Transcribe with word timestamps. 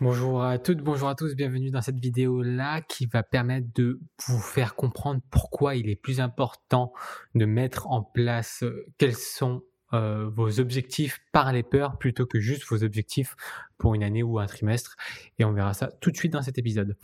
Bonjour 0.00 0.42
à 0.42 0.58
toutes, 0.58 0.78
bonjour 0.78 1.08
à 1.08 1.14
tous, 1.14 1.36
bienvenue 1.36 1.70
dans 1.70 1.80
cette 1.80 2.00
vidéo 2.00 2.42
là 2.42 2.80
qui 2.80 3.06
va 3.06 3.22
permettre 3.22 3.68
de 3.76 4.00
vous 4.26 4.40
faire 4.40 4.74
comprendre 4.74 5.20
pourquoi 5.30 5.76
il 5.76 5.88
est 5.88 5.94
plus 5.94 6.18
important 6.18 6.92
de 7.36 7.44
mettre 7.44 7.86
en 7.86 8.02
place 8.02 8.64
euh, 8.64 8.86
quels 8.98 9.14
sont 9.14 9.62
euh, 9.92 10.28
vos 10.28 10.58
objectifs 10.58 11.20
par 11.30 11.52
les 11.52 11.62
peurs 11.62 11.96
plutôt 11.96 12.26
que 12.26 12.40
juste 12.40 12.64
vos 12.68 12.82
objectifs 12.82 13.36
pour 13.78 13.94
une 13.94 14.02
année 14.02 14.24
ou 14.24 14.40
un 14.40 14.46
trimestre 14.46 14.96
et 15.38 15.44
on 15.44 15.52
verra 15.52 15.74
ça 15.74 15.92
tout 16.00 16.10
de 16.10 16.16
suite 16.16 16.32
dans 16.32 16.42
cet 16.42 16.58
épisode. 16.58 16.96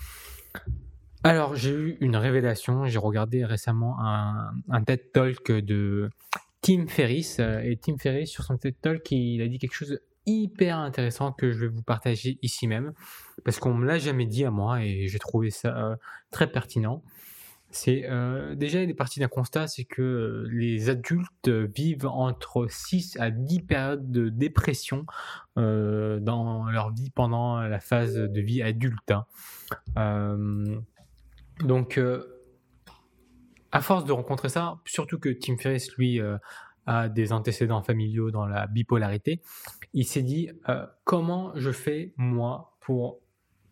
Alors 1.22 1.54
j'ai 1.54 1.72
eu 1.72 1.96
une 2.00 2.16
révélation, 2.16 2.86
j'ai 2.86 2.98
regardé 2.98 3.44
récemment 3.44 4.00
un, 4.00 4.50
un 4.68 4.82
TED 4.82 5.12
Talk 5.12 5.52
de 5.52 6.10
Tim 6.60 6.88
Ferriss 6.88 7.38
euh, 7.38 7.60
et 7.60 7.76
Tim 7.76 7.98
Ferriss 7.98 8.30
sur 8.30 8.42
son 8.42 8.58
TED 8.58 8.74
Talk 8.80 9.08
il 9.12 9.40
a 9.42 9.46
dit 9.46 9.58
quelque 9.60 9.74
chose 9.74 10.00
hyper 10.26 10.78
intéressant 10.78 11.32
que 11.32 11.50
je 11.50 11.60
vais 11.60 11.68
vous 11.68 11.82
partager 11.82 12.38
ici 12.42 12.66
même, 12.66 12.92
parce 13.44 13.58
qu'on 13.58 13.74
me 13.74 13.86
l'a 13.86 13.98
jamais 13.98 14.26
dit 14.26 14.44
à 14.44 14.50
moi 14.50 14.82
et 14.82 15.06
j'ai 15.08 15.18
trouvé 15.18 15.50
ça 15.50 15.76
euh, 15.76 15.96
très 16.30 16.50
pertinent. 16.50 17.02
C'est 17.72 18.10
euh, 18.10 18.56
déjà 18.56 18.82
il 18.82 18.90
est 18.90 18.94
parti 18.94 19.20
d'un 19.20 19.28
constat, 19.28 19.68
c'est 19.68 19.84
que 19.84 20.02
euh, 20.02 20.48
les 20.50 20.90
adultes 20.90 21.48
vivent 21.48 22.06
entre 22.06 22.66
6 22.68 23.16
à 23.20 23.30
10 23.30 23.62
périodes 23.62 24.10
de 24.10 24.28
dépression 24.28 25.06
dans 25.56 26.64
leur 26.70 26.92
vie 26.92 27.10
pendant 27.10 27.60
la 27.60 27.80
phase 27.80 28.14
de 28.14 28.40
vie 28.40 28.62
adulte. 28.62 29.12
Hein. 29.96 30.64
donc 31.62 32.00
à 33.72 33.80
force 33.80 34.04
de 34.04 34.12
rencontrer 34.12 34.48
ça, 34.48 34.78
surtout 34.86 35.18
que 35.18 35.28
Tim 35.28 35.56
Ferriss 35.58 35.94
lui 35.96 36.18
a 36.86 37.08
des 37.08 37.32
antécédents 37.32 37.82
familiaux 37.82 38.30
dans 38.30 38.46
la 38.46 38.66
bipolarité, 38.66 39.42
il 39.92 40.04
s'est 40.04 40.22
dit 40.22 40.50
euh, 40.68 40.86
comment 41.04 41.52
je 41.56 41.72
fais 41.72 42.12
moi 42.16 42.76
pour 42.80 43.20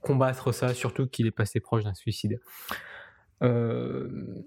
combattre 0.01 0.53
ça, 0.53 0.75
surtout 0.75 1.07
qu'il 1.07 1.27
est 1.27 1.33
passé 1.33 1.61
proche 1.61 1.85
d'un 1.85 1.95
suicide. 1.95 2.41
Euh, 3.43 4.45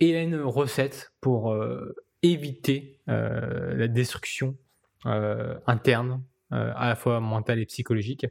et 0.00 0.10
il 0.10 0.16
a 0.16 0.22
une 0.22 0.40
recette 0.40 1.12
pour 1.20 1.52
euh, 1.52 1.94
éviter 2.22 3.00
la 3.06 3.86
destruction 3.86 4.56
interne, 5.04 6.22
à 6.50 6.88
la 6.88 6.96
fois 6.96 7.20
mentale 7.20 7.58
et 7.58 7.66
psychologique, 7.66 8.26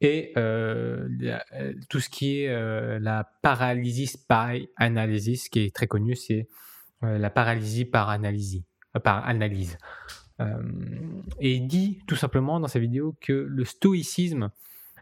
et 0.00 0.32
tout 1.88 1.98
ce 1.98 2.08
qui 2.08 2.42
est 2.42 3.00
la 3.00 3.28
paralysie 3.42 4.16
par 4.28 4.50
analysis, 4.76 5.48
qui 5.48 5.64
est 5.64 5.74
très 5.74 5.88
connu, 5.88 6.14
c'est 6.14 6.46
la 7.00 7.30
paralysie 7.30 7.84
par 7.84 8.16
par 9.02 9.26
analyse. 9.26 9.78
Euh, 10.42 10.62
et 11.40 11.54
il 11.54 11.66
dit 11.66 12.00
tout 12.06 12.16
simplement 12.16 12.60
dans 12.60 12.68
sa 12.68 12.78
vidéo 12.78 13.16
que 13.20 13.32
le 13.32 13.64
stoïcisme, 13.64 14.50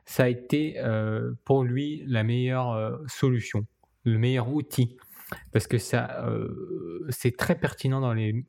ça 0.05 0.25
a 0.25 0.29
été 0.29 0.75
euh, 0.79 1.33
pour 1.45 1.65
lui 1.65 2.05
la 2.07 2.25
meilleure 2.25 2.73
euh, 2.73 2.97
solution, 3.07 3.67
le 4.05 4.19
meilleur 4.19 4.53
outil 4.53 4.97
parce 5.53 5.69
que 5.69 5.79
ça, 5.79 6.27
c'est 7.09 7.37
très 7.37 7.55
pertinent 7.55 8.01
dans 8.01 8.13
les 8.13 8.45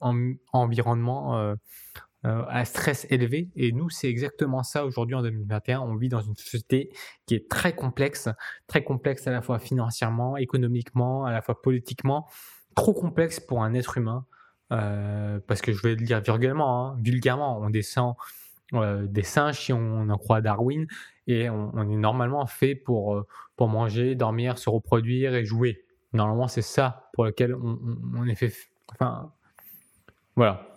environnements 0.51 1.55
à 2.23 2.65
stress 2.65 3.05
élevé. 3.11 3.51
Et 3.55 3.71
nous, 3.71 3.91
c'est 3.91 4.09
exactement 4.09 4.63
ça 4.63 4.83
aujourd'hui 4.83 5.13
en 5.13 5.21
2021. 5.21 5.79
On 5.79 5.95
vit 5.95 6.09
dans 6.09 6.21
une 6.21 6.35
société 6.35 6.91
qui 7.27 7.35
est 7.35 7.47
très 7.47 7.75
complexe, 7.75 8.29
très 8.65 8.83
complexe 8.83 9.27
à 9.27 9.31
la 9.31 9.43
fois 9.43 9.59
financièrement, 9.59 10.37
économiquement, 10.37 11.23
à 11.23 11.31
la 11.31 11.43
fois 11.43 11.61
politiquement, 11.61 12.27
trop 12.75 12.95
complexe 12.95 13.39
pour 13.39 13.63
un 13.63 13.75
être 13.75 13.99
humain. 13.99 14.25
Euh, 14.71 15.39
parce 15.47 15.61
que 15.61 15.73
je 15.73 15.81
vais 15.81 15.95
le 15.95 16.05
dire 16.05 16.21
vulgairement, 16.21 16.91
hein, 16.91 16.97
vulgairement 17.01 17.59
on 17.59 17.69
descend 17.69 18.15
euh, 18.73 19.05
des 19.05 19.23
singes 19.23 19.59
si 19.59 19.73
on 19.73 20.09
en 20.09 20.17
croit 20.17 20.41
Darwin, 20.41 20.87
et 21.27 21.49
on, 21.49 21.89
est 21.89 21.97
normalement 21.97 22.45
fait 22.45 22.75
pour, 22.75 23.15
euh, 23.15 23.27
pour 23.57 23.67
manger, 23.67 24.15
dormir, 24.15 24.57
se 24.57 24.69
reproduire 24.69 25.35
et 25.35 25.43
jouer. 25.43 25.83
Normalement, 26.13 26.47
c'est 26.47 26.61
ça 26.61 27.09
pour 27.13 27.25
lequel 27.25 27.53
on, 27.53 28.25
est 28.27 28.35
fait. 28.35 28.53
Enfin, 28.91 29.31
voilà. 30.35 30.67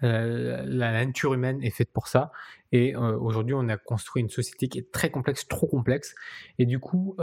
la 0.00 0.92
nature 0.92 1.34
humaine 1.34 1.62
est 1.62 1.70
faite 1.70 1.92
pour 1.92 2.08
ça. 2.08 2.32
Et 2.72 2.96
aujourd'hui, 2.96 3.54
on 3.54 3.68
a 3.68 3.76
construit 3.76 4.22
une 4.22 4.30
société 4.30 4.68
qui 4.68 4.78
est 4.78 4.90
très 4.92 5.10
complexe, 5.10 5.46
trop 5.46 5.66
complexe. 5.66 6.14
Et 6.58 6.64
du 6.64 6.78
coup, 6.78 7.16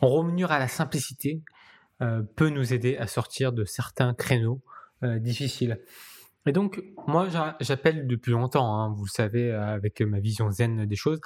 revenir 0.00 0.50
à 0.50 0.58
la 0.58 0.66
simplicité 0.66 1.42
peut 1.98 2.50
nous 2.50 2.74
aider 2.74 2.96
à 2.96 3.06
sortir 3.06 3.52
de 3.52 3.64
certains 3.64 4.14
créneaux 4.14 4.60
euh, 5.02 5.18
difficile. 5.18 5.78
Et 6.46 6.52
donc, 6.52 6.82
moi, 7.06 7.28
j'appelle 7.60 8.06
depuis 8.06 8.32
longtemps, 8.32 8.80
hein, 8.80 8.94
vous 8.96 9.04
le 9.04 9.10
savez, 9.10 9.50
euh, 9.50 9.74
avec 9.74 10.00
ma 10.00 10.20
vision 10.20 10.50
zen 10.50 10.86
des 10.86 10.96
choses, 10.96 11.20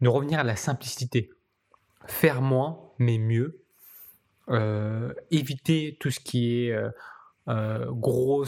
de 0.00 0.08
revenir 0.08 0.40
à 0.40 0.44
la 0.44 0.56
simplicité. 0.56 1.30
Faire 2.06 2.42
moins, 2.42 2.80
mais 2.98 3.18
mieux. 3.18 3.62
Euh, 4.48 5.14
éviter 5.30 5.96
tout 6.00 6.10
ce 6.10 6.18
qui 6.18 6.66
est 6.66 6.74
gros, 7.46 8.44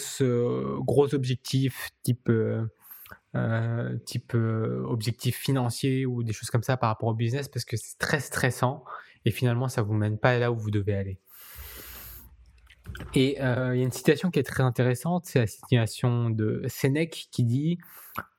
gros 0.80 1.14
objectifs, 1.14 1.90
type, 2.02 2.32
type 4.04 4.34
objectif 4.34 5.36
financier 5.36 6.04
ou 6.06 6.24
des 6.24 6.32
choses 6.32 6.50
comme 6.50 6.64
ça 6.64 6.76
par 6.76 6.88
rapport 6.88 7.10
au 7.10 7.14
business, 7.14 7.48
parce 7.48 7.64
que 7.64 7.76
c'est 7.76 7.98
très 7.98 8.18
stressant 8.18 8.84
et 9.24 9.30
finalement, 9.30 9.68
ça 9.68 9.82
vous 9.82 9.94
mène 9.94 10.18
pas 10.18 10.38
là 10.38 10.50
où 10.50 10.56
vous 10.56 10.70
devez 10.70 10.94
aller. 10.94 11.20
Et 13.14 13.40
euh, 13.42 13.74
il 13.74 13.78
y 13.78 13.82
a 13.82 13.84
une 13.84 13.92
citation 13.92 14.30
qui 14.30 14.38
est 14.38 14.44
très 14.44 14.62
intéressante, 14.62 15.26
c'est 15.26 15.40
la 15.40 15.46
citation 15.46 16.30
de 16.30 16.62
Sénèque 16.68 17.28
qui 17.30 17.44
dit 17.44 17.78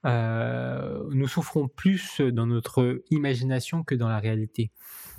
euh, 0.05 1.03
Nous 1.11 1.27
souffrons 1.27 1.67
plus 1.67 2.21
dans 2.21 2.47
notre 2.47 3.01
imagination 3.11 3.83
que 3.83 3.95
dans 3.95 4.09
la 4.09 4.19
réalité. 4.19 4.71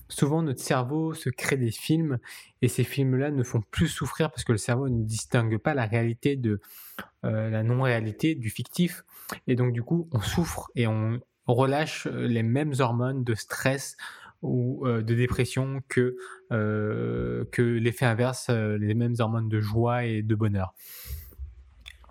Souvent, 0.08 0.42
notre 0.42 0.60
cerveau 0.60 1.14
se 1.14 1.30
crée 1.30 1.56
des 1.56 1.70
films 1.70 2.18
et 2.62 2.68
ces 2.68 2.84
films-là 2.84 3.30
ne 3.30 3.42
font 3.42 3.62
plus 3.70 3.88
souffrir 3.88 4.30
parce 4.30 4.44
que 4.44 4.52
le 4.52 4.58
cerveau 4.58 4.88
ne 4.88 5.02
distingue 5.02 5.56
pas 5.58 5.74
la 5.74 5.86
réalité 5.86 6.36
de 6.36 6.60
euh, 7.24 7.48
la 7.48 7.62
non-réalité, 7.62 8.34
du 8.34 8.50
fictif. 8.50 9.04
Et 9.46 9.56
donc, 9.56 9.72
du 9.72 9.82
coup, 9.82 10.08
on 10.12 10.20
souffre 10.20 10.70
et 10.74 10.86
on 10.86 11.20
relâche 11.46 12.06
les 12.06 12.42
mêmes 12.42 12.74
hormones 12.78 13.24
de 13.24 13.34
stress, 13.34 13.96
ou 14.42 14.86
euh, 14.86 15.02
de 15.02 15.14
dépression 15.14 15.82
que, 15.88 16.16
euh, 16.52 17.44
que 17.52 17.62
l'effet 17.62 18.04
inverse, 18.04 18.48
euh, 18.50 18.76
les 18.78 18.94
mêmes 18.94 19.14
hormones 19.18 19.48
de 19.48 19.60
joie 19.60 20.04
et 20.04 20.22
de 20.22 20.34
bonheur. 20.34 20.74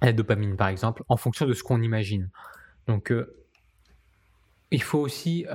La 0.02 0.14
dopamine, 0.14 0.58
par 0.58 0.68
exemple, 0.68 1.04
en 1.08 1.18
fonction 1.18 1.46
de 1.46 1.54
ce 1.54 1.64
qu'on 1.64 1.82
imagine. 1.82 2.30
Donc, 2.88 3.14
il 4.72 4.84
faut 4.84 5.00
aussi 5.00 5.46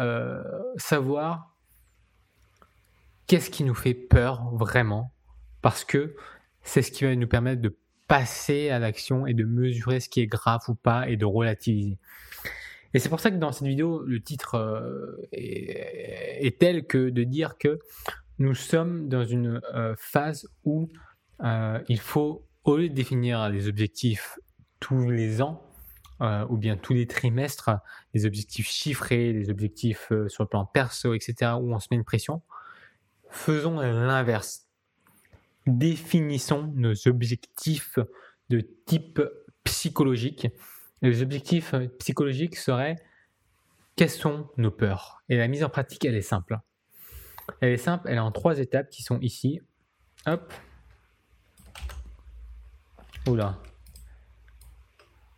savoir 0.78 1.54
qu'est-ce 3.26 3.50
qui 3.50 3.62
nous 3.62 3.74
fait 3.74 3.92
peur 3.92 4.48
vraiment, 4.54 5.12
parce 5.60 5.84
que 5.84 6.16
c'est 6.62 6.80
ce 6.80 6.90
qui 6.90 7.04
va 7.04 7.14
nous 7.14 7.28
permettre 7.28 7.60
de 7.60 7.76
passer 8.06 8.70
à 8.70 8.78
l'action 8.78 9.26
et 9.26 9.34
de 9.34 9.44
mesurer 9.44 10.00
ce 10.00 10.08
qui 10.08 10.20
est 10.20 10.26
grave 10.26 10.62
ou 10.68 10.74
pas 10.74 11.10
et 11.10 11.18
de 11.18 11.26
relativiser. 11.26 11.98
Et 12.94 12.98
c'est 12.98 13.08
pour 13.08 13.20
ça 13.20 13.30
que 13.30 13.36
dans 13.36 13.52
cette 13.52 13.66
vidéo, 13.66 14.02
le 14.02 14.20
titre 14.20 14.54
euh, 14.54 15.28
est, 15.32 16.58
tel 16.58 16.86
que 16.86 17.10
de 17.10 17.24
dire 17.24 17.58
que 17.58 17.78
nous 18.38 18.54
sommes 18.54 19.08
dans 19.08 19.24
une 19.24 19.60
euh, 19.74 19.94
phase 19.98 20.48
où 20.64 20.88
euh, 21.42 21.80
il 21.88 22.00
faut, 22.00 22.46
au 22.64 22.76
lieu 22.76 22.88
de 22.88 22.94
définir 22.94 23.48
les 23.50 23.68
objectifs 23.68 24.38
tous 24.80 25.10
les 25.10 25.42
ans, 25.42 25.64
ou 26.50 26.56
bien 26.56 26.76
tous 26.76 26.94
les 26.94 27.06
trimestres, 27.06 27.70
les 28.12 28.26
objectifs 28.26 28.68
chiffrés, 28.68 29.32
les 29.32 29.50
objectifs 29.50 30.10
sur 30.26 30.42
le 30.42 30.48
plan 30.48 30.64
perso, 30.64 31.14
etc., 31.14 31.52
où 31.60 31.72
on 31.72 31.78
se 31.78 31.86
met 31.92 31.96
une 31.96 32.04
pression, 32.04 32.42
faisons 33.30 33.78
l'inverse. 33.78 34.66
Définissons 35.68 36.72
nos 36.74 37.06
objectifs 37.06 38.00
de 38.50 38.60
type 38.84 39.20
psychologique 39.62 40.48
les 41.02 41.22
objectifs 41.22 41.74
euh, 41.74 41.88
psychologiques 41.98 42.56
seraient 42.56 42.96
quelles 43.96 44.10
sont 44.10 44.48
nos 44.56 44.70
peurs? 44.70 45.22
Et 45.28 45.36
la 45.36 45.48
mise 45.48 45.64
en 45.64 45.68
pratique, 45.68 46.04
elle 46.04 46.14
est 46.14 46.22
simple. 46.22 46.58
Elle 47.60 47.72
est 47.72 47.78
simple, 47.78 48.08
elle 48.08 48.16
est 48.16 48.20
en 48.20 48.30
trois 48.30 48.58
étapes 48.58 48.90
qui 48.90 49.02
sont 49.02 49.18
ici. 49.20 49.60
Hop. 50.26 50.52
Oula. 53.26 53.58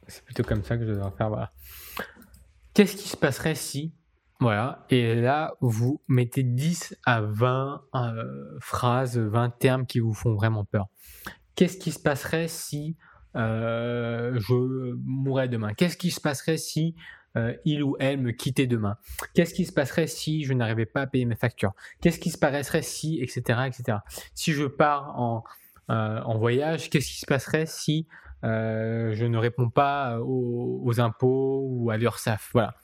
C'est 0.06 0.24
plutôt 0.24 0.42
comme 0.42 0.64
ça 0.64 0.76
que 0.76 0.86
je 0.86 0.92
dois 0.92 1.10
faire. 1.12 1.28
Voilà. 1.28 1.52
Qu'est-ce 2.74 2.96
qui 2.96 3.08
se 3.08 3.16
passerait 3.16 3.54
si. 3.54 3.94
Voilà. 4.40 4.84
Et 4.90 5.14
là, 5.14 5.54
vous 5.60 6.02
mettez 6.08 6.42
10 6.42 6.96
à 7.04 7.20
20 7.20 7.82
euh, 7.94 8.58
phrases, 8.60 9.18
20 9.18 9.50
termes 9.58 9.86
qui 9.86 10.00
vous 10.00 10.14
font 10.14 10.34
vraiment 10.34 10.64
peur? 10.64 10.88
Qu'est-ce 11.54 11.78
qui 11.78 11.92
se 11.92 11.98
passerait 11.98 12.48
si 12.48 12.96
euh, 13.36 14.38
je 14.40 14.94
mourrais 15.04 15.48
demain 15.48 15.72
Qu'est-ce 15.74 15.96
qui 15.96 16.10
se 16.10 16.20
passerait 16.20 16.56
si 16.56 16.96
euh, 17.36 17.54
il 17.64 17.84
ou 17.84 17.96
elle 18.00 18.18
me 18.18 18.32
quittait 18.32 18.66
demain? 18.66 18.96
Qu'est-ce 19.34 19.54
qui 19.54 19.64
se 19.64 19.72
passerait 19.72 20.08
si 20.08 20.44
je 20.44 20.52
n'arrivais 20.52 20.86
pas 20.86 21.02
à 21.02 21.06
payer 21.06 21.24
mes 21.24 21.36
factures? 21.36 21.72
Qu'est-ce 22.00 22.18
qui 22.18 22.30
se 22.30 22.38
passerait 22.38 22.82
si, 22.82 23.20
etc., 23.20 23.60
etc. 23.66 23.98
Si 24.34 24.52
je 24.52 24.64
pars 24.64 25.18
en, 25.18 25.44
euh, 25.90 26.20
en 26.22 26.38
voyage, 26.38 26.90
qu'est-ce 26.90 27.08
qui 27.08 27.20
se 27.20 27.26
passerait 27.26 27.66
si 27.66 28.06
je 28.42 29.24
ne 29.24 29.36
réponds 29.36 29.68
pas 29.68 30.18
aux, 30.20 31.00
impôts 31.00 31.66
ou 31.68 31.90
à 31.90 31.96
l'URSSAF? 31.96 32.50
Voilà. 32.52 32.74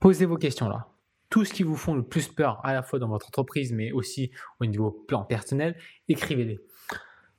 Posez 0.00 0.26
vos 0.26 0.36
questions 0.36 0.68
là. 0.68 0.86
tout 1.28 1.44
ce 1.44 1.52
qui 1.52 1.62
vous 1.62 1.76
font 1.76 1.94
le 1.94 2.02
plus 2.02 2.28
peur 2.28 2.60
à 2.64 2.72
la 2.72 2.82
fois 2.82 2.98
dans 2.98 3.08
votre 3.08 3.26
entreprise 3.26 3.72
mais 3.72 3.92
aussi 3.92 4.30
au 4.60 4.66
niveau 4.66 4.90
plan 4.90 5.24
personnel, 5.24 5.76
écrivez-les. 6.08 6.60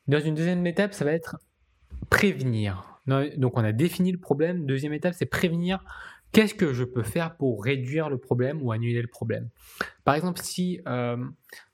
Dans 0.08 0.20
une 0.20 0.36
deuxième 0.36 0.68
étape, 0.68 0.94
ça 0.94 1.06
va 1.06 1.14
être 1.14 1.38
prévenir. 2.10 3.00
Donc 3.06 3.58
on 3.58 3.64
a 3.64 3.72
défini 3.72 4.12
le 4.12 4.18
problème. 4.18 4.66
Deuxième 4.66 4.94
étape, 4.94 5.14
c'est 5.18 5.26
prévenir 5.26 5.84
qu'est-ce 6.34 6.56
que 6.56 6.74
je 6.74 6.84
peux 6.84 7.04
faire 7.04 7.38
pour 7.38 7.64
réduire 7.64 8.10
le 8.10 8.18
problème 8.18 8.62
ou 8.62 8.74
annuler 8.74 9.02
le 9.02 9.08
problème? 9.08 9.50
Par 10.04 10.16
exemple, 10.16 10.42
si 10.42 10.82
euh, 10.88 11.16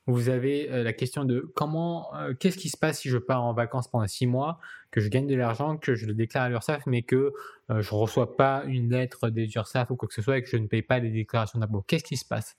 vous 0.06 0.30
avez 0.30 0.70
euh, 0.70 0.84
la 0.84 0.94
question 0.94 1.24
de 1.24 1.50
comment, 1.56 2.14
euh, 2.16 2.34
qu'est-ce 2.34 2.58
qui 2.58 2.70
se 2.70 2.78
passe 2.78 3.00
si 3.00 3.10
je 3.10 3.18
pars 3.18 3.44
en 3.44 3.54
vacances 3.54 3.88
pendant 3.88 4.06
six 4.06 4.28
mois, 4.28 4.60
que 4.92 5.02
je 5.02 5.10
gagne 5.10 5.28
de 5.28 5.36
l'argent, 5.36 5.78
que 5.78 5.96
je 5.96 6.06
le 6.06 6.14
déclare 6.14 6.44
à 6.44 6.50
l'URSSAF, 6.50 6.86
mais 6.86 7.02
que 7.02 7.32
je 7.70 7.76
ne 7.76 8.00
reçois 8.00 8.36
pas 8.36 8.64
une 8.66 8.90
lettre 8.90 9.30
des 9.30 9.46
URSSAF 9.56 9.92
ou 9.92 9.96
quoi 9.96 10.08
que 10.08 10.16
ce 10.16 10.22
soit 10.22 10.38
et 10.38 10.44
que 10.44 10.50
je 10.50 10.58
ne 10.58 10.68
paye 10.68 10.82
pas 10.82 11.00
les 11.00 11.12
déclarations 11.12 11.60
d'impôt. 11.60 11.84
Qu'est-ce 11.88 12.04
qui 12.04 12.18
se 12.18 12.26
passe? 12.26 12.58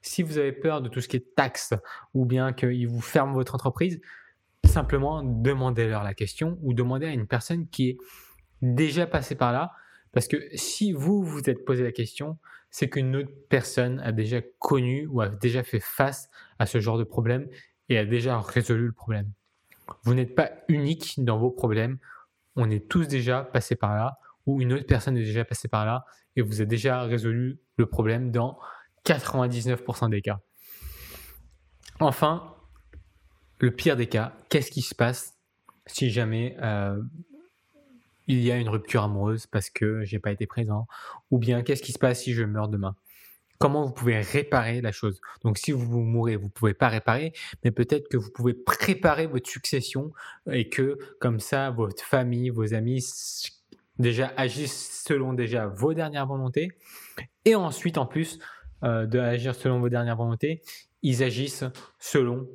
Si 0.00 0.22
vous 0.22 0.38
avez 0.38 0.52
peur 0.52 0.80
de 0.80 0.88
tout 0.88 1.00
ce 1.00 1.08
qui 1.08 1.16
est 1.16 1.34
taxes 1.36 1.74
ou 2.14 2.24
bien 2.24 2.52
qu'ils 2.54 2.88
vous 2.88 3.02
ferment 3.02 3.34
votre 3.34 3.54
entreprise, 3.54 4.00
simplement 4.64 5.22
demandez-leur 5.22 6.02
la 6.02 6.14
question 6.14 6.58
ou 6.62 6.74
demandez 6.74 7.06
à 7.06 7.10
une 7.10 7.26
personne 7.26 7.68
qui 7.68 7.90
est 7.90 7.98
déjà 8.62 9.06
passée 9.06 9.34
par 9.34 9.52
là. 9.52 9.72
Parce 10.12 10.28
que 10.28 10.36
si 10.54 10.92
vous 10.92 11.22
vous 11.22 11.48
êtes 11.48 11.64
posé 11.64 11.82
la 11.82 11.92
question, 11.92 12.38
c'est 12.70 12.88
qu'une 12.88 13.16
autre 13.16 13.32
personne 13.48 14.00
a 14.00 14.12
déjà 14.12 14.40
connu 14.58 15.06
ou 15.06 15.20
a 15.20 15.28
déjà 15.28 15.62
fait 15.62 15.80
face 15.80 16.30
à 16.58 16.66
ce 16.66 16.80
genre 16.80 16.98
de 16.98 17.04
problème 17.04 17.48
et 17.88 17.98
a 17.98 18.04
déjà 18.04 18.40
résolu 18.40 18.86
le 18.86 18.92
problème. 18.92 19.30
Vous 20.04 20.14
n'êtes 20.14 20.34
pas 20.34 20.50
unique 20.68 21.14
dans 21.18 21.38
vos 21.38 21.50
problèmes. 21.50 21.98
On 22.56 22.70
est 22.70 22.88
tous 22.88 23.08
déjà 23.08 23.42
passés 23.42 23.76
par 23.76 23.94
là 23.94 24.18
ou 24.46 24.60
une 24.60 24.72
autre 24.72 24.86
personne 24.86 25.16
est 25.16 25.24
déjà 25.24 25.44
passée 25.44 25.68
par 25.68 25.86
là 25.86 26.04
et 26.36 26.42
vous 26.42 26.60
avez 26.60 26.66
déjà 26.66 27.02
résolu 27.02 27.60
le 27.76 27.86
problème 27.86 28.30
dans 28.30 28.58
99% 29.04 30.10
des 30.10 30.22
cas. 30.22 30.40
Enfin, 32.00 32.54
le 33.62 33.70
pire 33.70 33.96
des 33.96 34.08
cas, 34.08 34.34
qu'est-ce 34.48 34.72
qui 34.72 34.82
se 34.82 34.94
passe 34.94 35.38
si 35.86 36.10
jamais 36.10 36.56
euh, 36.60 37.00
il 38.26 38.42
y 38.42 38.50
a 38.50 38.56
une 38.56 38.68
rupture 38.68 39.04
amoureuse 39.04 39.46
parce 39.46 39.70
que 39.70 40.04
j'ai 40.04 40.18
pas 40.18 40.32
été 40.32 40.46
présent? 40.46 40.88
Ou 41.30 41.38
bien 41.38 41.62
qu'est-ce 41.62 41.82
qui 41.82 41.92
se 41.92 41.98
passe 41.98 42.22
si 42.22 42.34
je 42.34 42.42
meurs 42.42 42.68
demain? 42.68 42.96
Comment 43.58 43.86
vous 43.86 43.92
pouvez 43.92 44.18
réparer 44.18 44.80
la 44.80 44.90
chose? 44.90 45.20
Donc 45.44 45.58
si 45.58 45.70
vous 45.70 46.00
mourrez, 46.00 46.34
vous 46.34 46.48
pouvez 46.48 46.74
pas 46.74 46.88
réparer, 46.88 47.32
mais 47.62 47.70
peut-être 47.70 48.08
que 48.08 48.16
vous 48.16 48.32
pouvez 48.32 48.52
préparer 48.52 49.28
votre 49.28 49.48
succession 49.48 50.10
et 50.50 50.68
que 50.68 50.98
comme 51.20 51.38
ça, 51.38 51.70
votre 51.70 52.02
famille, 52.02 52.50
vos 52.50 52.74
amis 52.74 53.06
déjà 54.00 54.32
agissent 54.36 55.04
selon 55.06 55.34
déjà 55.34 55.68
vos 55.68 55.94
dernières 55.94 56.26
volontés. 56.26 56.72
Et 57.44 57.54
ensuite, 57.54 57.96
en 57.96 58.06
plus 58.06 58.40
euh, 58.82 59.06
de 59.06 59.20
agir 59.20 59.54
selon 59.54 59.78
vos 59.78 59.88
dernières 59.88 60.16
volontés, 60.16 60.62
ils 61.02 61.22
agissent 61.22 61.64
selon 62.00 62.48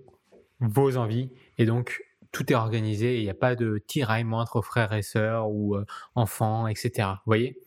vos 0.60 0.98
envies. 0.98 1.32
Et 1.58 1.66
donc, 1.66 2.04
tout 2.32 2.52
est 2.52 2.56
organisé 2.56 3.18
il 3.18 3.24
n'y 3.24 3.30
a 3.30 3.36
pas 3.36 3.56
de 3.56 3.82
tiraillement 3.88 4.40
entre 4.40 4.62
frères 4.62 4.94
et 4.94 5.02
sœurs 5.02 5.50
ou 5.50 5.76
euh, 5.76 5.86
enfants, 6.16 6.68
etc. 6.68 7.10
Vous 7.26 7.30
voyez? 7.30 7.60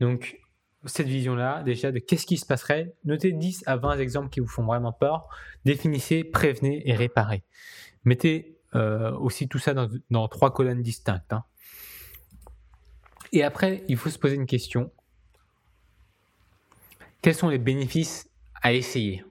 Donc, 0.00 0.40
cette 0.86 1.06
vision-là, 1.06 1.62
déjà, 1.62 1.92
de 1.92 1.98
qu'est-ce 1.98 2.26
qui 2.26 2.36
se 2.36 2.46
passerait, 2.46 2.94
notez 3.04 3.32
10 3.32 3.64
à 3.66 3.76
20 3.76 3.98
exemples 3.98 4.28
qui 4.28 4.40
vous 4.40 4.48
font 4.48 4.64
vraiment 4.64 4.92
peur, 4.92 5.28
définissez, 5.64 6.24
prévenez 6.24 6.88
et 6.88 6.94
réparez. 6.94 7.42
Mettez 8.04 8.58
euh, 8.74 9.12
aussi 9.12 9.48
tout 9.48 9.58
ça 9.58 9.72
dans, 10.10 10.28
trois 10.28 10.52
colonnes 10.52 10.82
distinctes. 10.82 11.32
Hein. 11.32 11.44
Et 13.32 13.42
après, 13.42 13.84
il 13.88 13.96
faut 13.96 14.10
se 14.10 14.18
poser 14.18 14.36
une 14.36 14.46
question. 14.46 14.92
Quels 17.22 17.34
sont 17.34 17.48
les 17.48 17.58
bénéfices 17.58 18.28
à 18.62 18.72
essayer? 18.72 19.24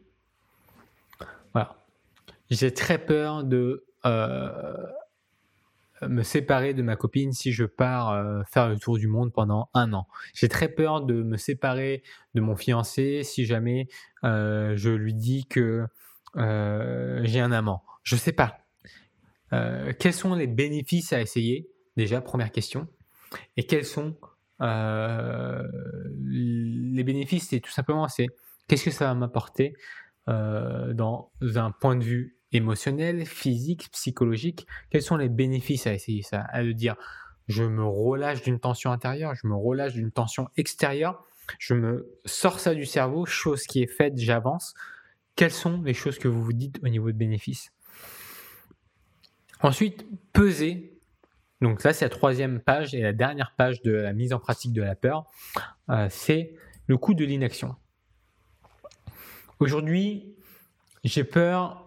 J'ai 2.53 2.73
très 2.73 2.97
peur 2.97 3.43
de 3.43 3.85
euh, 4.05 4.87
me 6.01 6.23
séparer 6.23 6.73
de 6.73 6.81
ma 6.81 6.95
copine 6.95 7.31
si 7.31 7.53
je 7.53 7.63
pars 7.63 8.11
euh, 8.11 8.41
faire 8.51 8.67
le 8.67 8.77
tour 8.77 8.97
du 8.97 9.07
monde 9.07 9.31
pendant 9.31 9.69
un 9.73 9.93
an. 9.93 10.07
J'ai 10.33 10.49
très 10.49 10.67
peur 10.67 11.01
de 11.01 11.23
me 11.23 11.37
séparer 11.37 12.03
de 12.33 12.41
mon 12.41 12.55
fiancé 12.55 13.23
si 13.23 13.45
jamais 13.45 13.87
euh, 14.23 14.73
je 14.75 14.89
lui 14.89 15.13
dis 15.13 15.45
que 15.45 15.85
j'ai 16.35 17.39
un 17.39 17.51
amant. 17.51 17.83
Je 18.01 18.15
sais 18.15 18.31
pas. 18.31 18.57
quels 19.51 20.13
sont 20.13 20.33
les 20.33 20.47
bénéfices 20.47 21.13
à 21.13 21.21
essayer? 21.21 21.69
Déjà, 21.95 22.21
première 22.21 22.51
question. 22.51 22.87
Et 23.55 23.67
quels 23.67 23.85
sont 23.85 24.17
les 26.19 27.03
bénéfices? 27.03 27.49
C'est 27.49 27.59
tout 27.59 27.71
simplement, 27.71 28.07
c'est 28.07 28.27
qu'est-ce 28.67 28.85
que 28.85 28.91
ça 28.91 29.05
va 29.05 29.13
m'apporter 29.13 29.75
dans 30.27 31.31
un 31.39 31.69
point 31.69 31.95
de 31.95 32.03
vue 32.03 32.35
émotionnel, 32.53 33.25
physique, 33.25 33.89
psychologique, 33.91 34.67
quels 34.89 35.01
sont 35.01 35.17
les 35.17 35.29
bénéfices 35.29 35.87
à 35.87 35.93
essayer 35.93 36.21
ça 36.21 36.41
À 36.41 36.61
le 36.61 36.73
dire, 36.73 36.95
je 37.47 37.63
me 37.63 37.83
relâche 37.83 38.41
d'une 38.41 38.59
tension 38.59 38.91
intérieure, 38.91 39.35
je 39.35 39.47
me 39.47 39.55
relâche 39.55 39.93
d'une 39.93 40.11
tension 40.11 40.49
extérieure, 40.55 41.25
je 41.59 41.73
me 41.73 42.09
sors 42.25 42.59
ça 42.59 42.73
du 42.73 42.85
cerveau, 42.85 43.25
chose 43.25 43.63
qui 43.63 43.81
est 43.81 43.87
faite, 43.87 44.13
j'avance. 44.17 44.73
Quelles 45.35 45.51
sont 45.51 45.81
les 45.81 45.93
choses 45.93 46.19
que 46.19 46.27
vous 46.27 46.43
vous 46.43 46.53
dites 46.53 46.79
au 46.83 46.87
niveau 46.87 47.11
de 47.11 47.17
bénéfices? 47.17 47.71
Ensuite, 49.61 50.05
peser. 50.31 50.99
Donc 51.61 51.81
ça, 51.81 51.93
c'est 51.93 52.05
la 52.05 52.09
troisième 52.09 52.59
page 52.59 52.93
et 52.93 53.01
la 53.01 53.13
dernière 53.13 53.55
page 53.57 53.81
de 53.81 53.91
la 53.91 54.13
mise 54.13 54.33
en 54.33 54.39
pratique 54.39 54.73
de 54.73 54.81
la 54.81 54.95
peur. 54.95 55.25
Euh, 55.89 56.07
c'est 56.09 56.55
le 56.87 56.97
coût 56.97 57.13
de 57.13 57.23
l'inaction. 57.25 57.75
Aujourd'hui, 59.59 60.35
j'ai 61.03 61.23
peur 61.23 61.82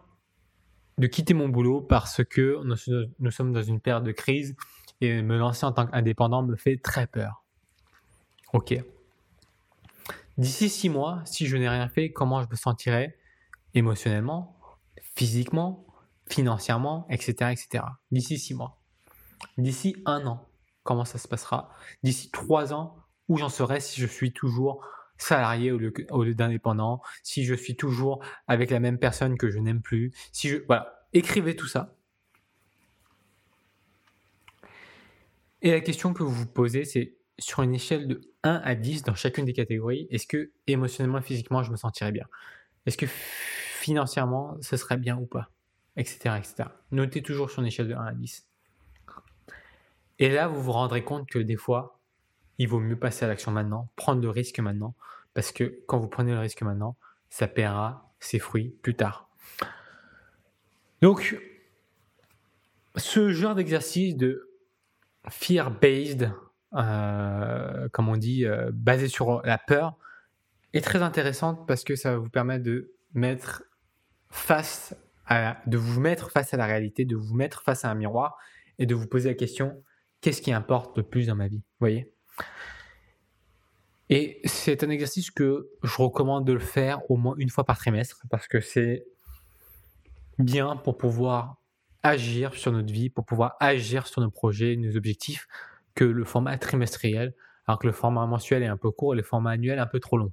de 0.99 1.07
quitter 1.07 1.35
mon 1.35 1.49
boulot 1.49 1.81
parce 1.81 2.25
que 2.25 2.61
nous, 3.19 3.31
sommes 3.31 3.53
dans 3.53 3.63
une 3.63 3.81
période 3.81 4.05
de 4.05 4.13
crise 4.13 4.57
et 5.01 5.23
me 5.23 5.37
lancer 5.37 5.67
en 5.67 5.73
tant 5.73 5.87
qu'indépendant 5.87 6.43
me 6.43 6.57
fait 6.57 6.77
très 6.77 7.07
peur. 7.07 7.45
Ok. 8.53 8.75
D'ici 10.39 10.69
six 10.69 10.89
mois, 10.89 11.23
si 11.25 11.47
je 11.47 11.57
n'ai 11.57 11.69
rien 11.69 11.89
fait, 11.89 12.13
comment 12.13 12.43
je 12.43 12.49
me 12.49 12.57
sentirai 12.57 13.17
émotionnellement, 13.75 14.59
physiquement, 15.15 15.87
financièrement, 16.29 17.07
etc., 17.11 17.53
etc. 17.53 17.85
D'ici 18.11 18.39
six 18.39 18.55
mois. 18.55 18.81
D'ici 19.59 19.97
un 20.07 20.27
an, 20.27 20.49
comment 20.83 21.05
ça 21.05 21.19
se 21.19 21.29
passera? 21.29 21.71
D'ici 22.03 22.31
trois 22.31 22.73
ans, 22.73 22.97
où 23.29 23.39
j'en 23.39 23.49
serai 23.49 23.81
si 23.81 24.01
je 24.01 24.07
suis 24.07 24.33
toujours 24.33 24.85
salarié 25.19 25.73
au 25.73 25.79
lieu, 25.79 26.35
d'indépendant, 26.35 27.01
si 27.23 27.45
je 27.45 27.55
suis 27.55 27.77
toujours 27.77 28.25
avec 28.47 28.71
la 28.71 28.81
même 28.81 28.99
personne 28.99 29.37
que 29.37 29.51
je 29.51 29.59
n'aime 29.59 29.83
plus, 29.83 30.13
si 30.33 30.49
je 30.49 30.59
voilà, 30.67 31.07
écrivez 31.13 31.57
tout 31.57 31.67
ça. 31.67 31.95
Et 35.63 35.71
la 35.71 35.81
question 35.81 36.13
que 36.13 36.23
vous 36.23 36.31
vous 36.31 36.47
posez, 36.47 36.85
c'est 36.85 37.17
sur 37.39 37.63
une 37.63 37.75
échelle 37.75 38.09
de 38.09 38.21
1 38.45 38.61
à 38.65 38.75
10 38.75 39.03
dans 39.03 39.15
chacune 39.15 39.45
des 39.45 39.53
catégories, 39.53 40.07
est-ce 40.11 40.27
que 40.27 40.53
émotionnellement, 40.67 41.21
physiquement, 41.21 41.63
je 41.63 41.71
me 41.71 41.77
sentirais 41.77 42.13
bien? 42.13 42.27
Est-ce 42.87 42.97
que 42.97 43.07
financièrement, 43.07 44.57
ce 44.61 44.77
serait 44.77 44.97
bien 44.97 45.17
ou 45.19 45.27
pas? 45.27 45.51
Etc. 45.97 46.19
etc. 46.37 46.69
Notez 46.93 47.23
toujours 47.23 47.51
sur 47.51 47.63
une 47.63 47.69
échelle 47.69 47.89
de 47.89 47.95
1 47.95 48.05
à 48.05 48.13
10. 48.13 48.47
Et 50.19 50.31
là, 50.31 50.47
vous 50.49 50.63
vous 50.63 50.73
rendrez 50.73 51.05
compte 51.05 51.29
que 51.29 51.39
des 51.39 51.57
fois, 51.57 51.96
il 52.59 52.69
vaut 52.69 52.81
mieux 52.81 52.99
passer 52.99 53.25
à 53.25 53.29
l'action 53.29 53.51
maintenant, 53.53 53.91
prendre 53.97 54.23
le 54.23 54.31
risque 54.31 54.59
maintenant, 54.61 54.95
parce 55.35 55.53
que 55.53 55.81
quand 55.87 55.99
vous 55.99 56.09
prenez 56.09 56.33
le 56.33 56.39
risque 56.39 56.63
maintenant, 56.63 56.97
ça 57.29 57.47
paiera 57.47 58.13
ses 58.21 58.39
fruits 58.39 58.77
plus 58.83 58.95
tard. 58.95 59.29
Donc, 61.03 61.39
ce 62.97 63.31
genre 63.31 63.55
d'exercice 63.55 64.17
de 64.17 64.51
fear-based, 65.29 66.33
euh, 66.75 67.89
comme 67.91 68.09
on 68.09 68.17
dit, 68.17 68.47
euh, 68.47 68.71
basé 68.73 69.09
sur 69.09 69.43
la 69.43 69.59
peur, 69.59 69.97
est 70.73 70.81
très 70.81 71.03
intéressant 71.03 71.55
parce 71.55 71.85
que 71.85 71.97
ça 71.97 72.13
va 72.13 72.19
vous 72.19 72.31
permettre 72.31 72.65
de 72.65 72.95
mettre 73.13 73.65
face 74.31 74.97
à, 75.27 75.59
de 75.67 75.77
vous 75.77 76.01
mettre 76.01 76.31
face 76.31 76.55
à 76.55 76.57
la 76.57 76.67
réalité, 76.67 77.05
de 77.05 77.17
vous 77.17 77.35
mettre 77.35 77.63
face 77.63 77.85
à 77.85 77.91
un 77.91 77.95
miroir 77.95 78.39
et 78.79 78.87
de 78.87 78.95
vous 78.95 79.07
poser 79.07 79.31
la 79.31 79.35
question 79.35 79.83
qu'est-ce 80.21 80.43
qui 80.43 80.53
importe 80.53 80.97
le 80.97 81.03
plus 81.03 81.27
dans 81.27 81.37
ma 81.37 81.49
vie, 81.49 81.59
vous 81.59 81.81
voyez? 81.81 82.13
Et 84.09 84.41
c'est 84.45 84.85
un 84.85 84.91
exercice 84.91 85.31
que 85.31 85.69
je 85.83 85.97
recommande 85.97 86.45
de 86.45 86.53
le 86.53 86.61
faire 86.61 87.11
au 87.11 87.17
moins 87.17 87.35
une 87.39 87.51
fois 87.51 87.65
par 87.65 87.77
trimestre 87.77 88.23
parce 88.31 88.47
que 88.47 88.61
c'est 88.61 89.05
bien 90.39 90.77
pour 90.77 90.97
pouvoir 90.97 91.57
agir 92.03 92.55
sur 92.55 92.71
notre 92.71 92.93
vie, 92.93 93.11
pour 93.11 93.25
pouvoir 93.25 93.57
agir 93.59 94.07
sur 94.07 94.21
nos 94.21 94.31
projets, 94.31 94.77
nos 94.77 94.97
objectifs, 94.97 95.49
que 95.97 96.05
le 96.05 96.25
format 96.25 96.57
trimestriel, 96.57 97.35
alors 97.67 97.81
que 97.81 97.87
le 97.87 97.93
format 97.93 98.27
mensuel 98.27 98.63
est 98.63 98.69
un 98.69 98.77
peu 98.77 98.93
court 98.93 99.15
et 99.15 99.17
le 99.17 99.25
format 99.25 99.53
annuel 99.53 99.81
un 99.81 99.87
peu 99.87 99.99
trop 99.99 100.19
long. 100.19 100.33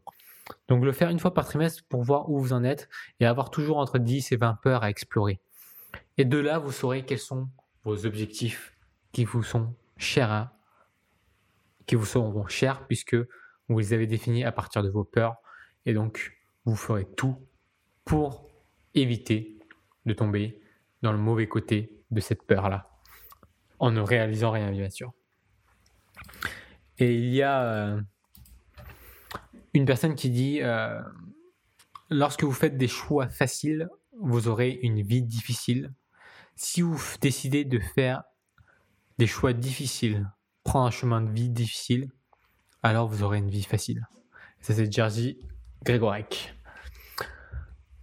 Donc 0.68 0.84
le 0.84 0.92
faire 0.92 1.10
une 1.10 1.20
fois 1.20 1.34
par 1.34 1.46
trimestre 1.46 1.84
pour 1.90 2.04
voir 2.04 2.30
où 2.30 2.38
vous 2.38 2.54
en 2.54 2.64
êtes 2.64 2.90
et 3.20 3.26
avoir 3.26 3.50
toujours 3.50 3.78
entre 3.78 3.98
10 3.98 4.34
et 4.34 4.36
20 4.36 4.60
peurs 4.62 4.84
à 4.84 4.90
explorer. 4.90 5.40
Et 6.18 6.26
de 6.26 6.38
là, 6.38 6.60
vous 6.60 6.72
saurez 6.72 7.06
quels 7.06 7.18
sont 7.18 7.50
vos 7.84 8.06
objectifs 8.06 8.78
qui 9.14 9.26
vous 9.26 9.42
sont 9.42 9.74
chers, 9.98 10.50
qui 11.86 11.96
vous 11.96 12.06
seront 12.06 12.48
chers 12.48 12.86
puisque 12.88 13.16
vous 13.70 13.80
les 13.80 13.94
avez 13.94 14.08
définis 14.08 14.44
à 14.44 14.52
partir 14.52 14.84
de 14.84 14.90
vos 14.90 15.04
peurs. 15.04 15.36
Et 15.86 15.94
donc, 15.94 16.38
vous 16.66 16.76
ferez 16.76 17.06
tout 17.16 17.38
pour 18.06 18.50
éviter 18.94 19.60
de 20.06 20.14
tomber 20.14 20.62
dans 21.02 21.12
le 21.12 21.18
mauvais 21.18 21.48
côté 21.48 22.04
de 22.12 22.20
cette 22.20 22.44
peur-là, 22.44 22.90
en 23.80 23.92
ne 23.92 24.02
réalisant 24.02 24.52
rien, 24.52 24.72
bien 24.72 24.90
sûr. 24.90 25.14
Et 27.00 27.16
il 27.16 27.34
y 27.34 27.42
a 27.42 27.64
euh, 27.64 28.02
une 29.74 29.86
personne 29.86 30.16
qui 30.16 30.30
dit, 30.30 30.62
euh, 30.62 31.02
lorsque 32.10 32.44
vous 32.44 32.52
faites 32.52 32.78
des 32.78 32.88
choix 32.88 33.28
faciles, 33.28 33.90
vous 34.20 34.48
aurez 34.48 34.80
une 34.84 35.02
vie 35.02 35.24
difficile. 35.24 35.94
Si 36.56 36.82
vous 36.82 37.02
décidez 37.20 37.66
de 37.66 37.80
faire 37.80 38.24
des 39.18 39.28
choix 39.28 39.54
difficiles, 39.54 40.30
prendre 40.64 40.86
un 40.86 40.92
chemin 40.92 41.22
de 41.22 41.30
vie 41.30 41.50
difficile, 41.50 42.10
alors 42.82 43.08
vous 43.08 43.24
aurez 43.24 43.38
une 43.38 43.50
vie 43.50 43.64
facile. 43.64 44.08
Ça 44.62 44.74
c'est 44.74 44.92
Jerzy 44.92 45.40
Gregorek. 45.84 46.56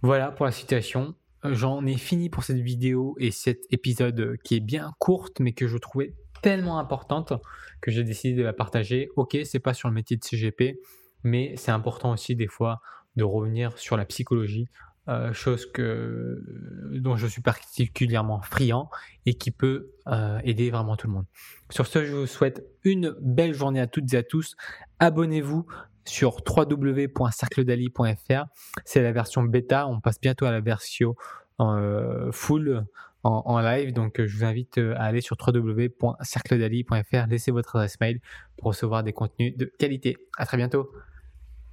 Voilà 0.01 0.31
pour 0.31 0.45
la 0.45 0.51
citation. 0.51 1.15
J'en 1.43 1.85
ai 1.85 1.97
fini 1.97 2.29
pour 2.29 2.43
cette 2.43 2.59
vidéo 2.59 3.15
et 3.19 3.31
cet 3.31 3.61
épisode 3.71 4.37
qui 4.43 4.55
est 4.55 4.59
bien 4.59 4.93
courte 4.99 5.39
mais 5.39 5.53
que 5.53 5.67
je 5.67 5.77
trouvais 5.77 6.13
tellement 6.41 6.79
importante 6.79 7.33
que 7.81 7.91
j'ai 7.91 8.03
décidé 8.03 8.35
de 8.35 8.43
la 8.43 8.53
partager. 8.53 9.09
Ok, 9.15 9.37
c'est 9.43 9.59
pas 9.59 9.73
sur 9.73 9.89
le 9.89 9.93
métier 9.93 10.17
de 10.17 10.23
CGP, 10.23 10.79
mais 11.23 11.55
c'est 11.57 11.71
important 11.71 12.11
aussi 12.11 12.35
des 12.35 12.47
fois 12.47 12.81
de 13.15 13.23
revenir 13.23 13.77
sur 13.77 13.97
la 13.97 14.05
psychologie, 14.05 14.67
euh, 15.07 15.33
chose 15.33 15.65
que, 15.65 16.43
dont 16.91 17.15
je 17.15 17.25
suis 17.25 17.41
particulièrement 17.41 18.39
friand 18.41 18.87
et 19.25 19.33
qui 19.33 19.49
peut 19.49 19.89
euh, 20.07 20.39
aider 20.43 20.69
vraiment 20.69 20.95
tout 20.95 21.07
le 21.07 21.13
monde. 21.13 21.25
Sur 21.71 21.87
ce, 21.87 22.05
je 22.05 22.13
vous 22.15 22.27
souhaite 22.27 22.63
une 22.83 23.15
belle 23.19 23.55
journée 23.55 23.79
à 23.79 23.87
toutes 23.87 24.13
et 24.13 24.17
à 24.17 24.23
tous. 24.23 24.55
Abonnez-vous 24.99 25.65
sur 26.05 26.37
www.cercledali.fr. 26.47 28.45
C'est 28.85 29.01
la 29.01 29.11
version 29.11 29.41
bêta. 29.41 29.87
On 29.87 29.99
passe 29.99 30.21
bientôt 30.21 30.45
à 30.45 30.51
la 30.51 30.61
version 30.61 31.15
euh, 31.59 32.31
full 32.31 32.85
en, 33.23 33.59
live. 33.59 33.93
Donc, 33.93 34.23
je 34.23 34.37
vous 34.37 34.43
invite 34.43 34.77
à 34.77 35.03
aller 35.03 35.21
sur 35.21 35.35
www.cercledali.fr. 35.35 37.27
Laissez 37.27 37.49
votre 37.49 37.75
adresse 37.75 37.99
mail 37.99 38.19
pour 38.55 38.67
recevoir 38.67 39.03
des 39.03 39.13
contenus 39.13 39.57
de 39.57 39.65
qualité. 39.65 40.15
À 40.37 40.45
très 40.45 40.57
bientôt. 40.57 40.91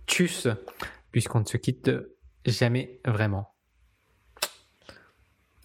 Tchuss, 0.07 0.49
puisqu'on 1.13 1.45
se 1.45 1.59
quitte 1.59 1.91
jamais 2.49 3.01
vraiment. 3.07 3.58